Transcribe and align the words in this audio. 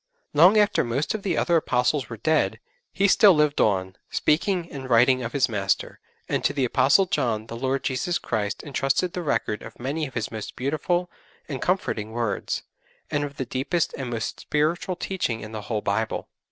Long 0.33 0.57
after 0.57 0.83
most 0.83 1.13
of 1.13 1.21
the 1.21 1.37
other 1.37 1.57
Apostles 1.57 2.09
were 2.09 2.17
dead, 2.17 2.59
he 2.91 3.07
still 3.07 3.35
lived 3.35 3.61
on, 3.61 3.95
speaking 4.09 4.67
and 4.71 4.89
writing 4.89 5.21
of 5.21 5.33
his 5.33 5.47
Master, 5.47 5.99
and 6.27 6.43
to 6.43 6.53
the 6.53 6.65
Apostle 6.65 7.05
John 7.05 7.45
the 7.45 7.55
Lord 7.55 7.83
Jesus 7.83 8.17
Christ 8.17 8.63
entrusted 8.63 9.13
the 9.13 9.21
record 9.21 9.61
of 9.61 9.79
many 9.79 10.07
of 10.07 10.15
His 10.15 10.31
most 10.31 10.55
beautiful 10.55 11.11
and 11.47 11.61
comforting 11.61 12.13
words, 12.13 12.63
and 13.11 13.23
of 13.23 13.37
the 13.37 13.45
deepest 13.45 13.93
and 13.95 14.09
most 14.09 14.39
spiritual 14.39 14.95
teaching 14.95 15.41
in 15.41 15.51
the 15.51 15.61
whole 15.61 15.81
Bible. 15.81 16.27